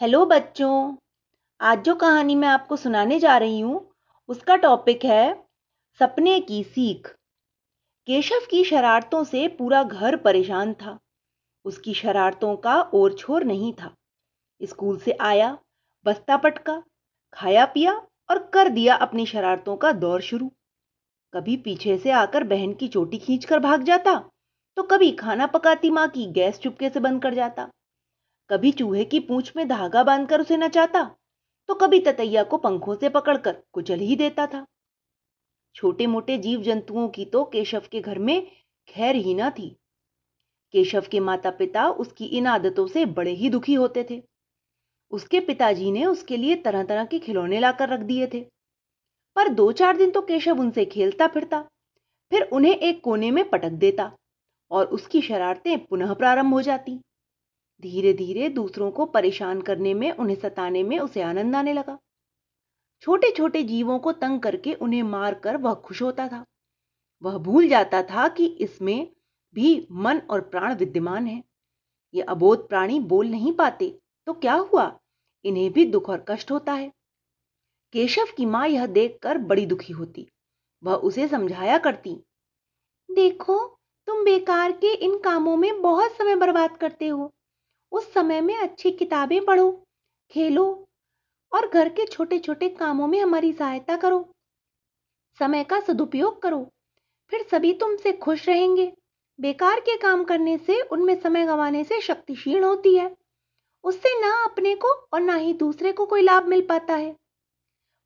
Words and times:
Hello 0.00 0.24
बच्चों, 0.26 0.96
आज 1.60 1.82
जो 1.82 1.94
कहानी 1.94 2.34
मैं 2.34 2.48
आपको 2.48 2.76
सुनाने 2.76 3.18
जा 3.20 3.36
रही 3.36 3.60
हूँ, 3.60 3.90
उसका 4.28 4.56
टॉपिक 4.56 5.04
है 5.04 5.44
सपने 6.00 6.40
की 6.40 6.62
सीख। 6.64 7.08
केशव 8.06 8.46
की 8.50 8.62
शरारतों 8.64 9.22
से 9.24 9.46
पूरा 9.48 9.82
घर 9.82 10.16
परेशान 10.16 10.74
था। 10.74 10.98
उसकी 11.64 11.94
शरारतों 11.94 12.56
का 12.56 12.74
और 12.80 13.14
छोर 13.14 13.44
नहीं 13.44 13.72
था। 13.72 13.92
स्कूल 14.60 14.98
से 14.98 15.12
आया, 15.12 15.58
बस्ता 16.06 16.36
पटका, 16.36 16.82
खाया 17.32 17.64
पिया 17.64 17.94
और 18.30 18.38
कर 18.54 18.68
दिया 18.68 18.94
अपनी 18.96 19.26
शरारतों 19.26 19.76
का 19.76 19.92
दौर 19.92 20.20
शुरू। 20.20 20.50
कभी 21.34 21.56
पीछे 21.56 21.98
से 21.98 22.10
आकर 22.10 22.44
बहन 22.44 22.74
की 22.74 22.88
चोटी 22.88 23.18
खींचकर 23.18 23.58
भाग 23.58 23.82
जाता 23.82 24.14
तो 24.76 24.82
कभी 24.82 25.10
खाना 25.12 25.46
पकाती 25.46 25.90
माँ 25.90 26.08
की 26.08 26.26
गैस 26.32 26.58
चुपके 26.58 26.90
से 26.90 27.00
बंद 27.00 27.22
कर 27.22 27.34
जाता। 27.34 27.68
कभी 28.50 28.70
चूहे 28.72 29.04
की 29.04 29.20
पूंछ 29.20 29.52
में 29.56 29.66
धागा 29.68 30.02
बांधकर 30.04 30.40
उसे 30.40 30.56
नचाता 30.56 31.02
तो 31.68 31.74
कभी 31.74 31.98
ततैया 32.00 32.42
को 32.42 32.56
पंखों 32.56 32.94
से 32.94 33.08
पकड़कर 33.08 33.56
कुचल 33.72 33.98
ही 33.98 34.16
देता 34.16 34.46
था। 34.46 34.64
छोटे 35.76 36.06
मोटे 36.06 36.36
जीव 36.38 36.62
जंतुओं 36.62 37.08
की 37.08 37.24
तो 37.24 37.44
केशव 37.44 37.82
के 37.90 38.00
घर 38.00 38.18
में 38.18 38.46
खैर 38.88 39.16
ही 39.16 39.34
ना 39.34 39.50
थी। 39.50 39.68
केशव 40.74 41.06
के 41.10 41.20
माता 41.20 41.50
पिता 41.50 41.88
उसकी 41.90 42.24
इन 42.24 42.46
आदतों 42.46 42.86
से 42.86 43.04
बड़े 43.06 43.30
ही 43.30 43.50
दुखी 43.50 43.74
होते 43.74 44.06
थे। 44.10 44.22
उसके 45.12 45.40
पिताजी 45.40 45.90
ने 45.90 46.04
उसके 46.04 46.36
लिए 46.36 46.54
तरह 46.56 46.84
तरह 46.84 47.04
के 47.04 47.18
खिलौने 47.18 47.60
लाकर 47.60 47.88
रख 47.88 48.00
दिए 48.00 48.26
थे। 48.34 48.40
पर 49.36 49.48
दो 49.48 49.70
चार 49.72 49.96
दिन 49.96 50.10
तो 50.10 50.20
केशव 50.20 50.60
उनसे 50.60 50.84
खेलता 50.84 51.26
फिरता 51.26 51.60
फिर 52.32 52.42
उन्हें 52.52 52.74
एक 52.74 53.02
कोने 53.04 53.30
में 53.30 53.48
पटक 53.50 53.72
देता 53.78 54.10
और 54.70 54.86
उसकी 54.86 55.22
शरारतें 55.22 55.86
पुनः 55.86 56.14
प्रारंभ 56.14 56.54
हो 56.54 56.62
जाती। 56.62 56.98
धीरे 57.82 58.12
धीरे 58.12 58.48
दूसरों 58.48 58.90
को 58.90 59.04
परेशान 59.06 59.60
करने 59.60 59.94
में, 59.94 60.10
उन्हें 60.12 60.36
सताने 60.36 60.82
में 60.82 60.98
उसे 60.98 61.22
आनंद 61.22 61.56
आने 61.56 61.72
लगा। 61.72 61.98
छोटे 63.02 63.30
छोटे 63.30 63.62
जीवों 63.62 63.98
को 63.98 64.12
तंग 64.12 64.40
करके 64.40 64.74
उन्हें 64.74 65.02
मारकर 65.02 65.56
वह 65.56 65.74
खुश 65.74 66.02
होता 66.02 66.28
था। 66.28 66.44
वह 67.22 67.38
भूल 67.38 67.68
जाता 67.68 68.02
था 68.02 68.28
कि 68.28 68.46
इसमें 68.60 69.08
भी 69.56 69.86
मन 69.92 70.18
और 70.30 70.40
प्राण 70.40 70.74
विद्यमान 70.74 71.26
है। 71.26 71.42
ये 72.14 72.22
अबोध 72.22 72.68
प्राणी 72.68 72.98
बोल 73.00 73.28
नहीं 73.28 73.52
पाते 73.52 73.98
तो 74.26 74.32
क्या 74.32 74.54
हुआ? 74.54 75.00
इन्हें 75.44 75.72
भी 75.72 75.84
दुख 75.84 76.08
और 76.10 76.24
कष्ट 76.28 76.50
होता 76.50 76.72
है। 76.72 76.90
केशव 77.92 78.26
की 78.36 78.46
माँ 78.46 78.66
यह 78.68 78.86
देखकर 78.86 79.38
बड़ी 79.38 79.66
दुखी 79.66 79.92
होती। 79.92 80.26
वह 80.82 80.94
उसे 80.94 81.28
समझाया 81.28 81.78
करती, 81.78 82.16
देखो, 83.08 83.58
तुम 84.08 84.24
बेकार 84.24 84.72
के 84.72 84.94
इन 84.94 85.18
कामों 85.18 85.56
में 85.56 85.80
बहुत 85.82 86.12
समय 86.12 86.36
बर्बाद 86.36 86.76
करते 86.76 87.08
हो। 87.08 87.32
उस 87.96 88.12
समय 88.12 88.40
में 88.40 88.56
अच्छी 88.56 88.90
किताबें 88.92 89.44
पढ़ो, 89.44 89.70
खेलो 90.32 90.64
और 91.52 91.68
घर 91.68 91.88
के 91.88 92.06
छोटे 92.06 92.38
छोटे 92.38 92.68
कामों 92.70 93.06
में 93.06 93.18
हमारी 93.20 93.52
सहायता 93.52 93.96
करो। 93.96 94.28
समय 95.40 95.64
का 95.64 95.80
सदुपयोग 95.80 96.40
करो, 96.42 96.66
फिर 97.32 97.46
सभी 97.50 97.72
तुमसे 97.74 98.12
खुश 98.14 98.48
रहेंगे। 98.48 98.92
बेकार 99.38 99.80
के 99.80 99.96
काम 99.96 100.24
करने 100.24 100.56
से, 100.58 100.80
उनमें 100.82 101.14
समय 101.20 101.44
गंवाने 101.46 101.84
से 101.84 102.00
शक्ति 102.00 102.34
क्षीण 102.34 102.64
होती 102.64 102.94
है। 102.96 103.14
उससे 103.84 104.20
ना 104.20 104.32
अपने 104.44 104.74
को 104.74 104.88
और 105.12 105.20
ना 105.20 105.34
ही 105.34 105.52
दूसरे 105.54 105.92
को 105.92 106.06
कोई 106.06 106.22
लाभ 106.22 106.46
मिल 106.46 106.66
पाता 106.66 106.94
है। 106.94 107.14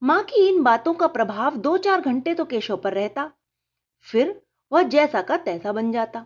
माँ 0.02 0.22
की 0.24 0.48
इन 0.48 0.62
बातों 0.62 0.94
का 0.94 1.06
प्रभाव 1.08 1.56
दो 1.56 1.76
चार 1.78 2.00
घंटे 2.00 2.34
तो 2.34 2.44
केशव 2.44 2.76
पर 2.76 2.94
रहता, 2.94 3.30
फिर 4.06 4.40
वह 4.72 4.82
जैसा 4.84 5.22
का 5.22 5.36
तैसा 5.36 5.72
बन 5.72 5.92
जाता। 5.92 6.24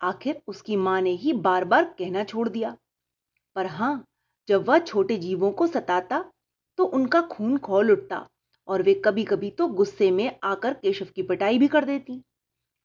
आखिर 0.00 0.40
उसकी 0.46 0.76
माँ 0.76 1.00
ने 1.00 1.10
ही 1.12 1.32
बार 1.32 1.64
बार 1.64 1.84
कहना 1.98 2.24
छोड़ 2.24 2.48
दिया। 2.48 2.76
पर 3.56 3.66
हाँ, 3.66 4.04
जब 4.48 4.68
वह 4.68 4.78
छोटे 4.78 5.16
जीवों 5.18 5.50
को 5.52 5.66
सताता 5.66 6.24
तो 6.78 6.84
उनका 6.84 7.20
खून 7.22 7.56
खोल 7.58 7.90
उठता 7.92 8.26
और 8.68 8.82
वे 8.82 8.94
कभी 8.94 9.24
कभी 9.24 9.50
तो 9.50 9.66
गुस्से 9.68 10.10
में 10.10 10.38
आकर 10.44 10.74
केशव 10.74 11.06
की 11.14 11.22
पिटाई 11.22 11.58
भी 11.58 11.68
कर 11.68 11.84
देती। 11.84 12.20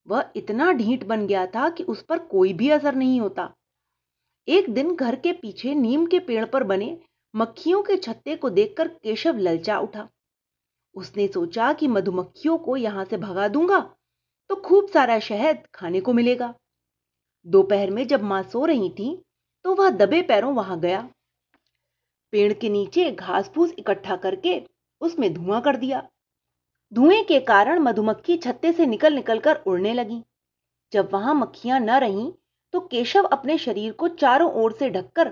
वह 0.07 0.31
इतना 0.35 0.71
ढीठ 0.71 1.03
बन 1.03 1.25
गया 1.27 1.45
था 1.45 1.69
कि 1.69 1.83
उस 1.83 2.01
पर 2.03 2.19
कोई 2.25 2.53
भी 2.53 2.69
असर 2.69 2.95
नहीं 2.95 3.19
होता। 3.21 3.49
एक 4.47 4.69
दिन 4.69 4.93
घर 4.95 5.15
के 5.15 5.31
पीछे 5.31 5.73
नीम 5.75 6.05
के 6.05 6.19
पेड़ 6.19 6.45
पर 6.45 6.63
बने 6.63 6.97
मक्खियों 7.33 7.81
के 7.83 7.97
छत्ते 7.97 8.35
को 8.35 8.49
देखकर 8.49 8.87
केशव 8.87 9.37
ललचा 9.37 9.77
उठा। 9.79 10.07
उसने 10.95 11.27
सोचा 11.27 11.71
कि 11.73 11.87
मधुमक्खियों 11.87 12.57
को 12.57 12.77
यहाँ 12.77 13.05
से 13.05 13.17
भगा 13.17 13.47
दूँगा 13.47 13.79
तो 14.49 14.55
खूब 14.55 14.89
सारा 14.89 15.19
शहद 15.19 15.63
खाने 15.73 16.01
को 16.01 16.13
मिलेगा। 16.13 16.53
दोपहर 17.45 17.89
में 17.89 18.05
जब 18.07 18.23
माँ 18.23 18.41
सो 18.43 18.65
रही 18.65 18.89
थी 18.89 19.15
तो 19.65 19.73
वह 19.75 19.89
दबे 19.89 20.21
पैरों 20.21 20.53
वहाँ 20.53 20.79
गया। 20.79 21.01
पेड़ 22.33 22.53
के 22.53 22.69
नीचे 22.69 23.11
घास 23.11 23.51
फूस 23.55 23.73
इकट्ठा 23.79 24.15
करके 24.15 24.61
उसमें 25.01 25.33
धुआँ 25.33 25.61
कर 25.61 25.75
दिया। 25.75 26.07
धुएँ 26.91 27.23
के 27.23 27.39
कारण 27.39 27.79
मधुमक्खी 27.79 28.37
छत्ते 28.37 28.71
से 28.73 28.85
निकल 28.85 29.13
निकलकर 29.13 29.61
उड़ने 29.67 29.93
लगी। 29.93 30.21
जब 30.93 31.09
वहाँ 31.13 31.35
मक्खियाँ 31.35 31.79
न 31.79 31.99
रहीं 31.99 32.31
तो 32.73 32.79
केशव 32.81 33.23
अपने 33.23 33.57
शरीर 33.57 33.91
को 33.91 34.07
चारों 34.07 34.51
ओर 34.53 34.73
से 34.73 34.89
ढककर 34.89 35.29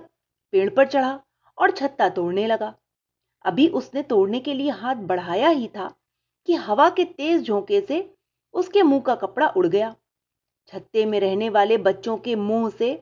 पेड़ 0.54 0.70
पर 0.70 0.88
चढ़ा 0.88 1.20
और 1.58 1.72
छत्ता 1.72 2.10
तोड़ने 2.10 2.48
लगा। 2.48 2.74
अभी 3.46 3.68
उसने 3.68 4.02
तोड़ने 4.04 4.40
के 4.40 4.54
लिए 4.54 4.70
हाथ 4.72 4.96
बढ़ाया 5.06 5.50
ही 5.50 5.68
था 5.68 5.94
कि 6.48 6.56
हवा 6.56 6.90
के 6.90 7.04
तेज 7.04 7.48
झोंके 7.48 7.82
से 7.82 8.00
उसके 8.54 8.84
मुँह 8.84 9.02
का 9.02 9.16
कपड़ा 9.16 9.48
उड़ 9.48 9.68
गया। 9.68 9.96
छत्ते 10.68 11.06
में 11.06 11.20
रहने 11.20 11.50
वाले 11.50 11.78
बच्चों 11.80 12.18
के 12.18 12.36
मुँह 12.36 12.70
से 12.70 12.94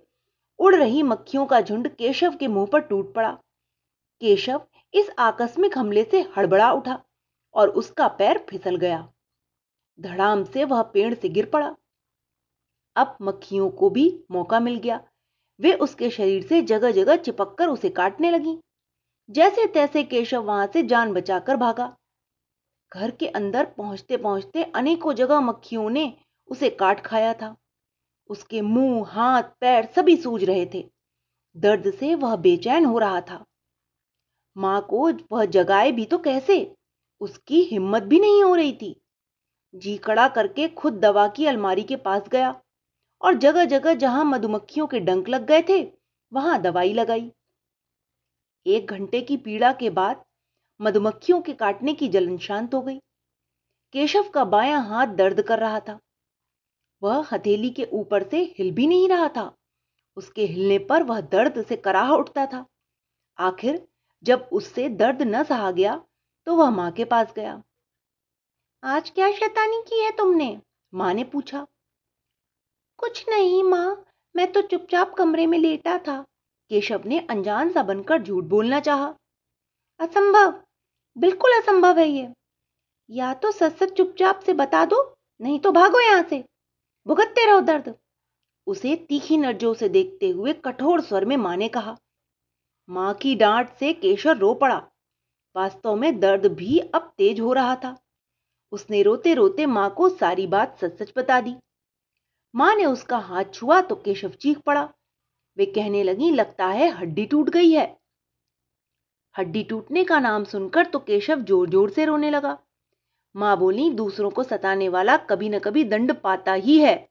उड़ 0.60 0.76
रही 0.76 1.04
मक्खियों 1.04 1.46
का 1.46 1.62
झुंड 1.62 1.88
केशव 1.88 2.36
के 2.36 2.48
मुँह 2.48 2.68
पर 2.68 2.80
टूट 2.80 3.14
पड़ा। 3.14 3.32
केशव 4.22 4.62
इस 4.94 5.10
आकस्मिक 5.20 5.78
हमले 5.78 6.04
से 6.04 6.22
हड़बड़ा 6.38 6.72
उठा 6.72 7.04
और 7.56 7.70
उसका 7.70 8.08
पैर 8.08 8.46
फिसल 8.50 8.76
गया। 8.76 9.08
धड़ाम 10.00 10.44
से 10.44 10.66
वह 10.66 10.82
पेड़ 10.82 11.14
से 11.14 11.30
गिर 11.30 11.46
पड़ा। 11.46 11.76
अब 12.96 13.18
मक्खियों 13.22 13.70
को 13.70 13.90
भी 13.90 14.24
मौका 14.32 14.60
मिल 14.60 14.76
गया। 14.76 15.00
वे 15.60 15.74
उसके 15.74 16.10
शरीर 16.10 16.48
से 16.48 16.62
जगह 16.62 16.92
जगह 16.92 17.16
चिपक 17.16 17.56
कर 17.58 17.68
उसे 17.68 17.90
काटने 17.90 18.32
लगी। 18.32 18.58
जैसे 19.30 19.66
तैसे 19.66 20.04
केशव 20.04 20.44
वहाँ 20.44 20.68
से 20.68 20.84
जान 20.84 21.14
बचाकर 21.14 21.56
भागा। 21.56 21.96
घर 22.94 23.12
के 23.12 23.28
अंदर 23.28 23.66
पहुँचते 23.66 24.18
पहुँचते 24.18 24.64
अनेकों 24.64 25.14
जगह 25.14 25.40
मक्खियों 25.40 25.90
ने 25.90 26.14
उसे 26.48 26.70
काट 26.70 27.00
खाया 27.00 27.34
था। 27.34 27.56
उसके 28.30 28.62
मुँह, 28.62 29.10
हाथ, 29.10 29.44
पैर 29.44 29.86
सभी 29.86 30.18
सूज 30.18 30.44
रहे 30.44 30.66
थे। 30.74 30.90
दर्द 31.58 31.94
से 31.94 32.16
वह 32.16 32.36
बेचैन 32.36 32.86
हो 32.86 33.00
रहा 33.00 33.22
था। 33.22 33.46
माँ 34.58 34.88
को 34.90 35.12
वह 35.32 35.46
जगाए 35.46 35.92
भी 35.92 36.06
तो 36.06 36.18
कैसे? 36.18 36.76
उसकी 37.22 37.62
हिम्मत 37.62 38.04
भी 38.04 38.20
नहीं 38.20 38.44
हो 38.44 38.56
रही 38.56 38.74
थी। 38.74 39.02
जी 39.76 39.98
कड़ा 39.98 40.28
करके 40.28 40.68
खुद 40.68 40.94
दवा 40.94 41.28
की 41.28 41.46
अलमारी 41.46 41.84
के 41.84 41.96
पास 41.96 42.28
गया 42.28 42.62
और 43.22 43.34
जगह 43.34 43.66
जगह 43.66 43.94
जहाँ 43.94 44.26
मधुमक्खियों 44.26 44.88
के 44.88 45.00
डंक 45.00 45.30
लग 45.30 45.46
गए 45.46 45.62
थे, 45.70 45.92
वहाँ 46.34 46.62
दवाई 46.62 46.94
लगाई। 46.94 47.32
एक 48.68 48.88
घंटे 48.88 49.22
की 49.22 49.38
पीड़ा 49.38 49.74
के 49.74 49.90
बाद 49.90 50.26
मधुमक्खियों 50.82 51.42
के 51.42 51.54
काटने 51.54 51.94
की 51.94 52.08
जलन 52.08 52.38
शांत 52.38 52.74
हो 52.74 52.82
गई। 52.82 53.00
केशव 53.94 54.30
का 54.30 54.46
बायां 54.46 54.86
हाथ 54.86 55.08
दर्द 55.08 55.42
कर 55.42 55.60
रहा 55.60 55.80
था। 55.80 56.00
वह 57.02 57.26
हथेली 57.32 57.70
के 57.70 57.84
ऊपर 57.84 58.24
से 58.24 58.44
हिल 58.58 58.72
भी 58.72 58.88
नहीं 58.88 59.08
रहा 59.10 59.28
था। 59.28 59.52
उसके 60.18 60.46
हिलने 60.46 60.78
पर 60.80 61.04
वह 61.04 61.22
दर्द 61.22 61.64
से 61.66 61.76
कराह 61.76 62.12
उठता 62.12 62.46
था। 62.46 62.66
आखिर 63.40 63.88
जब 64.24 64.50
उससे 64.52 64.90
दर्द 64.90 65.22
न 65.22 65.44
सहा 65.44 65.72
गया 65.72 65.96
तो 66.48 66.56
वह 66.56 66.70
माँ 66.70 66.92
के 66.92 67.06
पास 67.06 67.34
गया। 67.36 67.62
आज 68.84 69.10
क्या 69.10 69.32
शैतानी 69.32 69.82
की 69.82 70.04
है 70.04 70.12
तुमने? 70.12 70.60
माँ 70.94 71.14
ने 71.14 71.24
पूछा। 71.24 71.66
कुछ 72.98 73.26
नहीं 73.30 73.64
माँ, 73.64 74.06
मैं 74.36 74.52
तो 74.52 74.62
चुपचाप 74.62 75.14
कमरे 75.14 75.46
में 75.48 75.58
लेटा 75.58 75.98
था। 75.98 76.22
केशव 76.72 77.04
ने 77.06 77.20
अनजान 77.20 77.72
सा 77.72 77.84
बनकर 77.84 78.22
झूठ 78.22 78.44
बोलना 78.44 78.80
चाहा। 78.80 79.14
असंभव, 80.00 80.54
बिल्कुल 81.18 81.52
असंभव 81.52 81.98
है 81.98 82.08
ये। 82.08 82.28
या 83.10 83.34
तो 83.34 83.52
सच 83.52 83.78
सच 83.78 83.94
चुपचाप 83.94 84.40
से 84.40 84.54
बता 84.54 84.86
दो, 84.86 85.18
नहीं 85.42 85.60
तो 85.60 85.72
भागो 85.72 86.00
यहाँ 86.00 86.24
से। 86.24 86.44
भुगतते 87.06 87.46
रहो 87.46 87.60
दर्द। 87.62 87.94
उसे 88.68 88.96
तीखी 89.10 89.38
नज़रों 89.38 89.74
से 89.74 89.90
देखते 89.90 90.30
हुए 90.30 90.54
कठोर 90.66 91.02
स्वर 91.02 91.26
में 91.26 91.36
माँ 91.38 91.56
ने 91.58 91.68
कहा। 91.70 91.96
माँ 92.90 93.14
की 93.14 93.36
डांट 93.36 93.70
से 93.80 93.94
केशर 93.94 94.38
रो 94.38 94.54
पड़ा। 94.54 94.78
वास्तव 95.56 95.96
में 95.96 96.20
दर्द 96.20 96.46
भी 96.54 96.80
अब 96.80 97.12
तेज 97.18 97.40
हो 97.40 97.54
रहा 97.54 97.76
था। 97.76 97.96
उसने 98.72 99.02
रोते 99.04 99.34
रोते 99.34 99.66
माँ 99.66 99.90
को 99.90 100.10
सारी 100.10 100.48
बात 100.48 100.78
सच 100.80 100.98
सच 100.98 101.14
बता 101.18 101.40
दी। 101.42 101.56
माँ 102.54 102.74
ने 102.76 102.86
उसका 102.86 103.18
हाथ 103.20 103.54
छुआ 103.54 103.82
तो 103.82 103.96
केशव 103.96 104.30
चीख 104.32 104.60
पड़ा। 104.60 104.88
वे 105.58 105.66
कहने 105.66 106.04
लगी, 106.04 106.32
लगता 106.32 106.68
है 106.68 106.90
हड्डी 106.92 107.26
टूट 107.26 107.50
गई 107.50 107.72
है। 107.72 107.96
हड्डी 109.36 109.64
टूटने 109.64 110.04
का 110.04 110.20
नाम 110.20 110.44
सुनकर 110.44 110.86
तो 110.86 111.00
केशव 111.00 111.42
ज़ोर 111.42 111.70
ज़ोर 111.70 111.90
से 111.90 112.06
रोने 112.06 112.30
लगा। 112.30 112.58
माँ 113.36 113.58
बोली, 113.58 113.90
दूसरों 113.90 114.30
को 114.30 114.44
सताने 114.44 114.90
वाला 114.90 115.18
कभी 115.18 115.50
न 115.50 115.60
कभी 115.60 115.84
दंड 115.84 116.14
पाता 116.14 116.54
ही 116.54 116.78
है। 116.80 117.08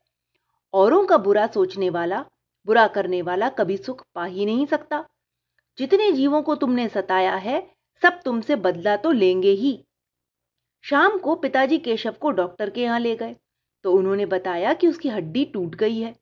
औरों 0.74 1.04
का 1.06 1.16
बुरा 1.16 1.46
सोचने 1.46 1.90
वाला, 1.90 2.24
बुरा 2.66 2.86
करने 2.86 3.22
वाला 3.22 3.48
कभी 3.48 3.76
सुख 3.76 4.04
पा 4.14 4.24
ही 4.24 4.46
नहीं 4.46 4.66
सकता। 4.66 5.04
जितने 5.78 6.10
जीवों 6.12 6.42
को 6.42 6.54
तुमने 6.54 6.88
सताया 6.88 7.34
है, 7.34 7.60
सब 8.02 8.20
तुमसे 8.24 8.56
बदला 8.56 8.96
तो 8.96 9.10
लेंगे 9.10 9.50
ही। 9.50 9.78
शाम 10.84 11.18
को 11.18 11.34
पिताजी 11.34 11.78
केशव 11.78 12.14
को 12.20 12.30
डॉक्टर 12.30 12.70
के 12.70 12.82
यहाँ 12.82 13.00
ले 13.00 13.14
गए 13.16 13.36
तो 13.84 13.92
उन्होंने 13.92 14.26
बताया 14.26 14.72
कि 14.72 14.88
उसकी 14.88 15.08
हड्डी 15.08 15.44
टूट 15.44 15.74
गई 15.74 15.98
है। 16.00 16.14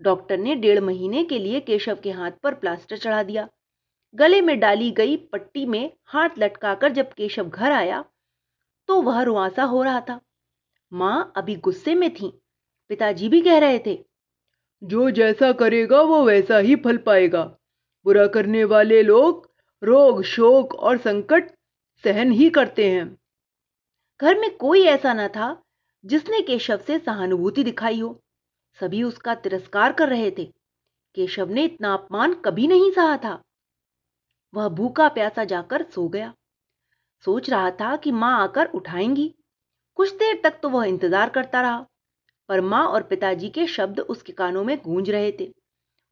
डॉक्टर 0.00 0.38
ने 0.38 0.54
डेढ़ 0.54 0.80
महीने 0.80 1.24
के 1.24 1.38
लिए 1.38 1.60
केशव 1.60 1.98
के 2.02 2.10
हाथ 2.10 2.30
पर 2.42 2.54
प्लास्टर 2.54 2.96
चढ़ा 2.96 3.22
दिया। 3.22 3.48
गले 4.14 4.40
में 4.40 4.58
डाली 4.60 4.90
गई 4.90 5.16
पट्टी 5.16 5.64
में 5.66 5.92
हाथ 6.04 6.38
लटकाकर 6.38 6.92
जब 6.92 7.12
केशव 7.12 7.48
घर 7.48 7.72
आया 7.72 8.04
तो 8.92 9.02
वह 9.02 9.22
रुआसा 9.22 9.64
हो 9.64 9.82
रहा 9.82 10.00
था। 10.00 10.20
माँ 10.92 11.32
अभी 11.36 11.54
गुस्से 11.56 11.94
में 11.94 12.14
थी। 12.14 12.40
पिताजी 12.88 13.28
भी 13.28 13.40
कह 13.40 13.58
रहे 13.58 13.78
थे 13.78 14.04
जो 14.82 15.10
जैसा 15.10 15.52
करेगा 15.52 16.00
वो 16.00 16.24
वैसा 16.24 16.58
ही 16.58 16.76
फल 16.76 16.96
पाएगा। 16.96 17.44
बुरा 18.04 18.26
करने 18.26 18.64
वाले 18.64 19.02
लोग 19.02 19.50
रोग 19.82 20.22
शोक 20.22 20.74
और 20.74 20.98
संकट 20.98 21.50
सहन 22.04 22.32
ही 22.32 22.50
करते 22.50 22.90
हैं। 22.90 23.16
घर 24.20 24.38
में 24.38 24.56
कोई 24.56 24.82
ऐसा 24.82 25.14
न 25.14 25.28
था 25.28 25.62
जिसने 26.04 26.42
केशव 26.42 26.76
से 26.76 26.98
सहानुभूति 26.98 27.64
दिखाई 27.64 28.00
हो। 28.00 28.22
सभी 28.80 29.02
उसका 29.02 29.34
तिरस्कार 29.34 29.92
कर 29.92 30.08
रहे 30.08 30.30
थे। 30.30 30.44
केशव 31.14 31.50
ने 31.50 31.64
इतना 31.64 31.94
अपमान 31.94 32.34
कभी 32.34 32.66
नहीं 32.66 32.90
सहा 32.90 33.16
था। 33.16 33.42
वह 34.54 34.68
भूखा 34.68 35.08
प्यासा 35.08 35.44
जाकर 35.44 35.82
सो 35.82 36.08
गया। 36.08 36.34
सोच 37.24 37.50
रहा 37.50 37.70
था 37.70 37.94
कि 37.96 38.12
माँ 38.12 38.38
आकर 38.42 38.66
उठाएँगी। 38.66 39.32
कुछ 39.98 40.12
देर 40.12 40.40
तक 40.44 40.58
तो 40.62 40.68
वह 40.68 40.84
इंतज़ार 40.84 41.30
करता 41.30 41.60
रहा, 41.60 41.86
पर 42.48 42.60
माँ 42.60 42.86
और 42.86 43.02
पिताजी 43.02 43.48
के 43.48 43.66
शब्द 43.66 44.00
उसके 44.00 44.32
कानों 44.32 44.64
में 44.64 44.76
गूंज 44.78 45.10
रहे 45.10 45.32
थे। 45.32 45.50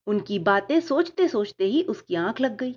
उनकी 0.06 0.38
बातें 0.38 0.78
सोचते 0.80 1.28
सोचते 1.28 1.64
ही 1.64 1.82
उसकी 1.82 2.14
आँख 2.14 2.40
लग 2.40 2.56
गई। 2.56 2.74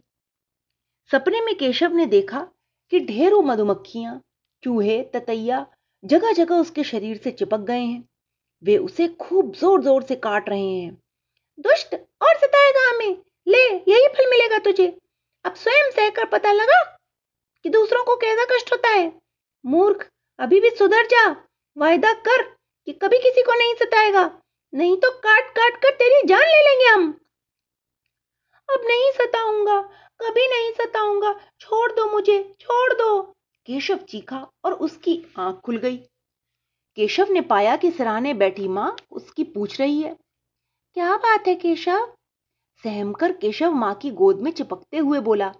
सपने 1.11 1.41
में 1.41 1.55
केशव 1.55 1.93
ने 1.93 2.05
देखा 2.05 2.47
कि 2.91 2.99
ढेरों 2.99 3.41
मधुमक्खियाँ, 3.43 4.19
चूहे, 4.63 5.01
ततैया 5.03 5.65
जगह 6.03 6.31
जगह 6.31 6.55
उसके 6.55 6.83
शरीर 6.83 7.17
से 7.17 7.31
चिपक 7.31 7.59
गए 7.59 7.79
हैं। 7.79 8.03
वे 8.63 8.77
उसे 8.77 9.07
खूब 9.19 9.53
ज़ोर 9.55 9.81
ज़ोर 9.81 10.03
से 10.03 10.15
काट 10.15 10.49
रहे 10.49 10.69
हैं। 10.69 10.93
दुष्ट 11.57 11.95
और 11.95 12.35
सताएगा 12.37 12.89
हमें। 12.89 13.17
ले, 13.47 13.67
यही 13.67 14.07
फल 14.07 14.29
मिलेगा 14.29 14.57
तुझे। 14.57 14.87
अब 15.45 15.53
स्वयं 15.53 15.91
सहकर 15.91 16.25
पता 16.25 16.51
लगा 16.51 16.81
कि 17.63 17.69
दूसरों 17.69 18.03
को 18.03 18.15
कैसा 18.15 18.45
कष्ट 18.45 18.71
होता 18.71 18.89
है। 18.89 19.21
मूर्ख, 19.65 20.09
अभी 20.39 20.59
भी 20.59 20.69
सुधर 20.69 21.05
जा। 21.05 21.35
वायदा 21.77 22.13
कर 22.13 22.41
कि 22.85 22.93
कभी 22.93 23.17
किसी 23.17 23.41
को 23.41 23.53
नहीं 23.53 23.75
सताएगा। 23.75 24.41
नहीं 24.73 24.97
तो 24.97 25.11
काट 25.11 25.49
काट 25.49 25.77
कर 25.77 25.89
तेरी 25.89 26.27
जान 26.27 26.39
ले 26.39 26.69
लेंगे 26.69 26.85
हम। 26.85 27.19
अब 28.73 28.81
नहीं 28.85 29.11
सताऊँगा, 29.11 29.81
कभी 30.21 30.47
नहीं 30.47 30.71
सताऊँगा। 30.71 31.39
छोड़ 31.59 31.91
दो 31.91 32.11
मुझे, 32.11 32.55
छोड़ 32.59 32.93
दो। 32.93 33.21
केशव 33.65 33.97
चीखा 33.97 34.47
और 34.65 34.73
उसकी 34.73 35.25
आँख 35.37 35.61
खुल 35.65 35.77
गई। 35.77 35.97
केशव 36.95 37.27
ने 37.29 37.41
पाया 37.41 37.75
कि 37.75 37.91
सराहने 37.91 38.33
बैठी 38.33 38.67
माँ 38.67 38.95
उसकी 39.11 39.43
पूछ 39.43 39.79
रही 39.81 40.01
है। 40.01 40.17
क्या 40.93 41.17
बात 41.17 41.47
है 41.47 41.55
केशव? 41.55 42.13
सहमकर 42.83 43.31
केशव 43.31 43.71
माँ 43.71 43.95
की 43.95 44.11
गोद 44.11 44.39
में 44.39 44.51
चिपकते 44.51 44.97
हुए 44.97 45.19
बोला, 45.19 45.53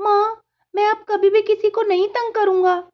माँ 0.00 0.41
मैं 0.74 0.86
अब 0.86 1.04
कभी 1.08 1.30
भी 1.30 1.42
किसी 1.42 1.70
को 1.70 1.82
नहीं 1.82 2.08
तंग 2.08 2.34
करूँगा। 2.34 2.90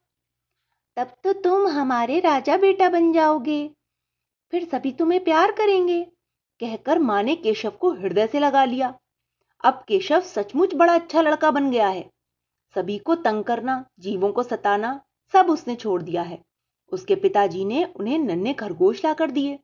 तब 0.96 1.12
तो 1.25 1.32
तुम 1.32 1.66
हमारे 1.66 2.20
राजा 2.20 2.56
बेटा 2.56 2.88
बन 2.88 3.12
जाओगे। 3.12 3.70
फिर 4.50 4.64
सभी 4.64 4.92
तुम्हें 4.92 5.25
प्यार 5.25 5.52
करेंगे। 5.52 6.04
कहकर 6.60 6.98
माँ 6.98 7.22
ने 7.22 7.36
केशव 7.36 7.70
को 7.70 7.90
हृदय 7.90 8.26
से 8.26 8.38
लगा 8.38 8.64
लिया। 8.64 8.98
अब 9.64 9.84
केशव 9.88 10.20
सचमुच 10.20 10.75
बड़ा 10.75 10.94
अच्छा 10.94 11.20
लड़का 11.20 11.50
बन 11.50 11.70
गया 11.70 11.88
है। 11.88 12.10
सभी 12.75 12.98
को 12.98 13.14
तंग 13.14 13.44
करना, 13.44 13.84
जीवों 13.98 14.32
को 14.32 14.42
सताना, 14.42 15.00
सब 15.32 15.50
उसने 15.50 15.75
छोड़ 15.75 16.02
दिया 16.02 16.22
है। 16.22 16.44
उसके 16.92 17.14
पिताजी 17.14 17.64
ने 17.64 17.84
उन्हें 17.84 18.19
नन्हे 18.19 18.54
खरगोश 18.54 19.04
लाकर 19.04 19.30
दिए, 19.30 19.58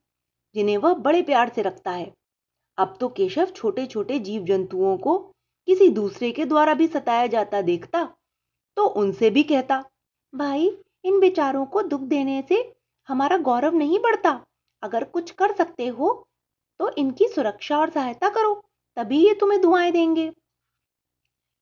जिन्हें 0.55 0.76
वह 0.76 0.94
बड़े 0.94 1.22
प्यार 1.22 1.49
से 1.49 1.62
रखता 1.62 1.90
है। 1.90 2.12
अब 2.78 2.96
तो 3.00 3.08
केशव 3.08 3.46
छोटे 3.46 3.87
छोटे 3.87 4.19
जीव 4.19 4.44
जंतुओं 4.44 4.99
को 4.99 5.34
किसी 5.69 5.88
दूसरे 5.90 6.31
के 6.32 6.44
द्वारा 6.44 6.75
भी 6.75 6.87
सताया 6.87 7.26
जाता 7.26 7.61
देखता 7.62 8.05
तो 8.76 8.87
उनसे 8.87 9.31
भी 9.31 9.43
कहता, 9.43 9.82
भाई, 10.32 10.70
इन 11.05 11.19
बेचारों 11.20 11.64
को 11.66 11.82
दुख 11.82 12.00
देने 12.02 12.43
से 12.49 12.56
हमारा 13.08 13.37
गौरव 13.38 13.75
नहीं 13.75 13.99
बढ़ता। 13.99 14.40
अगर 14.82 15.05
कुछ 15.05 15.31
कर 15.31 15.55
सकते 15.55 15.87
हो 15.88 16.12
तो 16.81 16.88
इनकी 16.90 17.28
सुरक्षा 17.28 17.78
और 17.78 17.90
सहायता 17.90 18.28
करो, 18.28 18.55
तभी 18.96 19.19
ये 19.19 19.34
तुम्हें 19.34 19.61
दुआएँ 19.61 19.90
देंगे। 19.93 20.31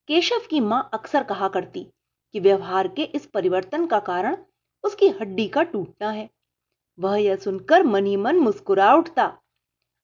केशव 0.08 0.46
की 0.50 0.60
माँ 0.60 0.88
अक्सर 0.94 1.24
कहा 1.24 1.48
करती 1.48 1.86
कि 2.34 2.40
व्यवहार 2.40 2.88
के 2.88 3.02
इस 3.04 3.26
परिवर्तन 3.26 3.86
का 3.86 3.98
कारण 4.00 4.36
उसकी 4.84 5.08
हड्डी 5.10 5.46
का 5.48 5.62
टूटना 5.62 6.10
है। 6.10 6.28
वह 6.98 7.16
यह 7.16 7.36
सुनकर 7.36 7.82
मन 7.82 8.16
मन 8.18 8.38
मुस्कुरा 8.38 8.92
उठता, 8.94 9.26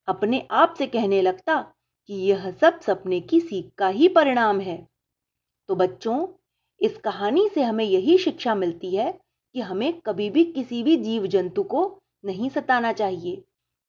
अपने 0.08 0.46
आप 0.50 0.74
से 0.78 0.86
कहने 0.86 1.22
लगता 1.22 1.54
कि 2.08 2.14
यह 2.22 2.50
सब 2.52 2.80
सपने 2.80 3.20
की 3.20 3.40
सीख 3.40 3.70
का 3.78 3.88
ही 3.88 4.08
परिणाम 4.08 4.60
है। 4.60 4.76
तो 5.68 5.74
बच्चों, 5.74 6.26
इस 6.80 6.96
कहानी 6.96 7.48
से 7.48 7.62
हमें 7.62 7.84
यही 7.84 8.16
शिक्षा 8.18 8.54
मिलती 8.54 8.94
है 8.96 9.12
कि 9.54 9.60
हमें 9.60 10.00
कभी 10.00 10.28
भी 10.30 10.44
किसी 10.44 10.82
भी 10.82 10.96
जीव 10.96 11.26
जंतु 11.26 11.62
को 11.64 11.82
नहीं 12.24 12.48
सताना 12.50 12.92
चाहिए, 12.92 13.42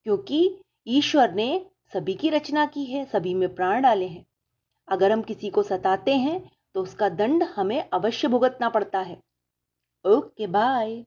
क्योंकि 0.06 0.58
ईश्वर 0.88 1.34
ने 1.34 1.66
सभी 1.94 2.14
की 2.14 2.30
रचना 2.30 2.66
की 2.66 2.86
है, 2.86 3.06
सभी 3.06 3.34
में 3.34 3.54
प्राण 3.56 3.82
डाले 3.82 4.08
हैं। 4.08 4.26
अगर 4.88 5.12
हम 5.12 5.22
किसी 5.22 5.50
को 5.50 5.64
सताते 5.64 6.16
हैं 6.16 6.40
तो 6.76 6.82
उसका 6.82 7.10
दंड 7.10 7.44
हमें 7.46 7.84
अवश्य 7.84 8.28
भुगतना 8.28 8.70
पड़ता 8.70 9.00
है। 9.00 9.18
Okay, 10.06 10.48
bye. 10.48 11.04